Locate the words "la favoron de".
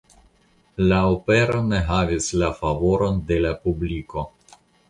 2.45-3.41